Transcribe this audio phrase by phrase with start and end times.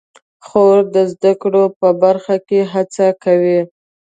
[0.45, 3.59] خور د زده کړو په برخه کې هڅه کوي.